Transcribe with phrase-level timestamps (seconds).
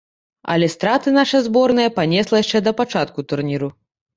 [0.53, 3.75] Але страты наша зборная панесла яшчэ да пачатку турніру.